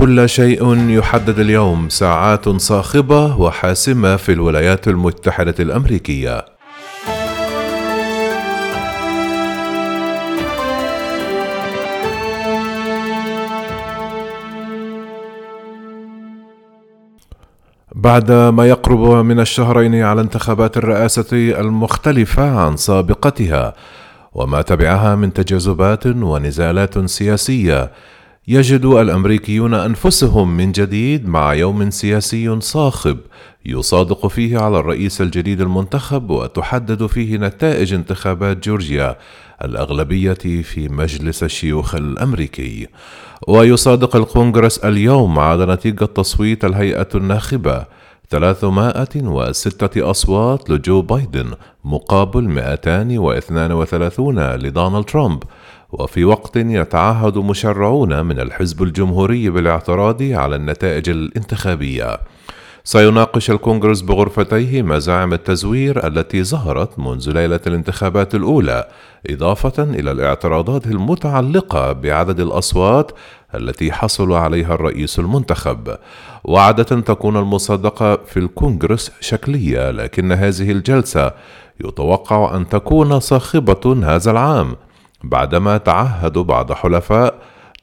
[0.00, 6.44] كل شيء يحدد اليوم ساعات صاخبة وحاسمة في الولايات المتحدة الأمريكية.
[17.94, 23.74] بعد ما يقرب من الشهرين على انتخابات الرئاسة المختلفة عن سابقتها
[24.32, 27.90] وما تبعها من تجاذبات ونزالات سياسية
[28.48, 33.18] يجد الأمريكيون أنفسهم من جديد مع يوم سياسي صاخب
[33.66, 39.16] يصادق فيه على الرئيس الجديد المنتخب وتحدد فيه نتائج انتخابات جورجيا
[39.64, 40.32] الأغلبية
[40.62, 42.86] في مجلس الشيوخ الأمريكي.
[43.48, 47.86] ويصادق الكونغرس اليوم على نتيجة تصويت الهيئة الناخبة
[48.30, 51.50] 306 أصوات لجو بايدن
[51.84, 55.42] مقابل 232 لدونالد ترامب.
[55.92, 62.18] وفي وقت يتعهد مشرعون من الحزب الجمهوري بالاعتراض على النتائج الانتخابية.
[62.84, 68.88] سيناقش الكونغرس بغرفتيه مزاعم التزوير التي ظهرت منذ ليلة الانتخابات الأولى
[69.30, 73.12] إضافة إلى الاعتراضات المتعلقة بعدد الأصوات
[73.54, 75.96] التي حصل عليها الرئيس المنتخب.
[76.44, 81.32] وعادة تكون المصادقه في الكونغرس شكلية لكن هذه الجلسة
[81.84, 84.76] يتوقع أن تكون صاخبة هذا العام.
[85.24, 87.34] بعدما تعهد بعض حلفاء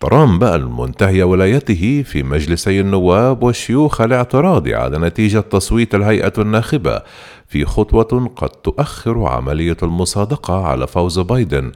[0.00, 7.02] ترامب المنتهي ولايته في مجلسي النواب والشيوخ الاعتراض على نتيجة تصويت الهيئة الناخبة
[7.46, 11.72] في خطوة قد تؤخر عملية المصادقة على فوز بايدن.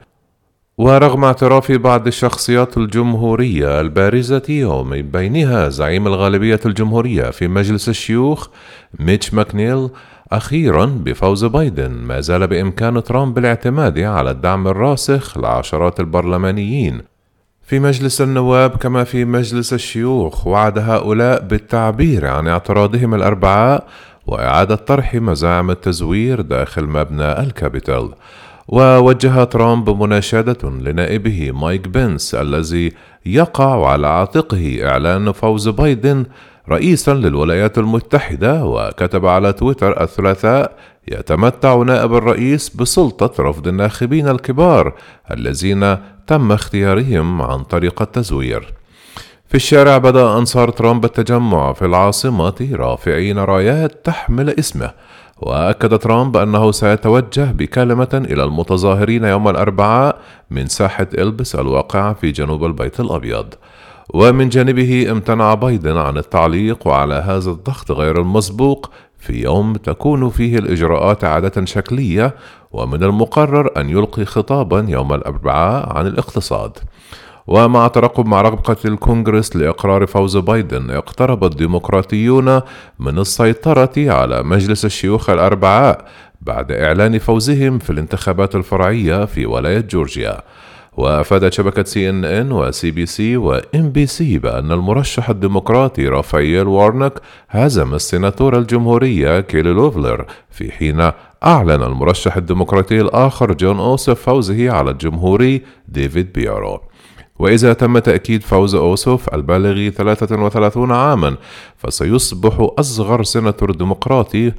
[0.77, 8.47] ورغم اعتراف بعض الشخصيات الجمهورية البارزة ومن بينها زعيم الغالبية الجمهورية في مجلس الشيوخ
[8.99, 9.89] ميتش ماكونيل
[10.31, 17.10] أخيرا بفوز بايدن ما زال بإمكان ترامب الاعتماد على الدعم الراسخ لعشرات البرلمانيين.
[17.63, 23.87] في مجلس النواب كما في مجلس الشيوخ وعد هؤلاء بالتعبير عن اعتراضهم الأربعاء
[24.27, 28.09] وإعادة طرح مزاعم التزوير داخل مبنى الكابيتال.
[28.67, 32.91] ووجه ترامب مناشدة لنائبه مايك بنس الذي
[33.25, 36.25] يقع على عاتقه إعلان فوز بايدن
[36.69, 44.93] رئيسا للولايات المتحدة وكتب على تويتر الثلاثاء يتمتع نائب الرئيس بسلطة رفض الناخبين الكبار
[45.31, 45.97] الذين
[46.31, 48.73] تم اختيارهم عن طريق التزوير.
[49.47, 54.91] في الشارع بدأ أنصار ترامب التجمع في العاصمة رافعين رايات تحمل اسمه
[55.37, 60.19] وأكد ترامب أنه سيتوجه بكلمة إلى المتظاهرين يوم الأربعاء
[60.51, 63.53] من ساحة إلبس الواقعة في جنوب البيت الأبيض.
[64.13, 70.57] ومن جانبه امتنع بايدن عن التعليق على هذا الضغط غير المسبوق في يوم تكون فيه
[70.57, 72.35] الإجراءات عادة شكلية
[72.71, 76.71] ومن المقرر أن يلقي خطابا يوم الأربعاء عن الاقتصاد.
[77.47, 82.61] ومع ترقب معركة الكونغرس لإقرار فوز بايدن اقترب الديمقراطيون
[82.99, 86.05] من السيطرة على مجلس الشيوخ الأربعاء
[86.41, 90.41] بعد إعلان فوزهم في الانتخابات الفرعية في ولاية جورجيا.
[90.97, 96.67] وأفادت شبكة سي ان ان وسي بي اس وان بي سي بأن المرشح الديمقراطي رافائيل
[96.67, 97.13] وارنوك
[97.49, 101.11] هزم السيناتور الجمهورية كيلي لوفلر في حين
[101.43, 106.81] أعلن المرشح الديمقراطي الآخر جون أوسوف فوزه على الجمهوري ديفيد بيردو.
[107.41, 111.35] وإذا تم تأكيد فوز أوسوف البالغ 33 عاما
[111.77, 114.51] فسيصبح أصغر سيناتور ديمقراطي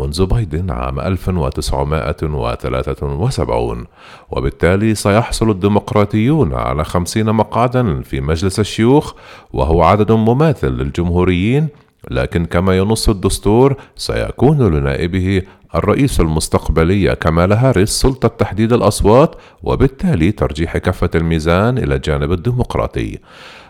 [0.00, 3.84] منذ بايدن عام 1973
[4.30, 9.14] وبالتالي سيحصل الديمقراطيون على 50 مقعدا في مجلس الشيوخ
[9.52, 11.68] وهو عدد مماثل للجمهوريين
[12.10, 15.42] لكن كما ينص الدستور سيكون لنائبه
[15.74, 23.18] الرئيس المستقبلي كمال هاريس سلطة تحديد الأصوات وبالتالي ترجيح كفة الميزان إلى الجانب الديمقراطي.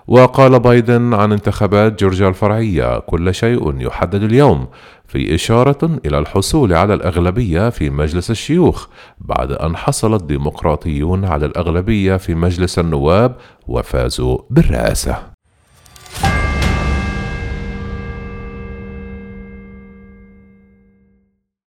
[0.08, 4.66] وقال بايدن عن انتخابات جورجيا الفرعية كل شيء يحدد اليوم
[5.06, 8.87] في إشارة إلى الحصول على الأغلبية في مجلس الشيوخ
[9.19, 15.38] بعد أن حصل الديمقراطيون على الأغلبية في مجلس النواب وفازوا بالرئاسة.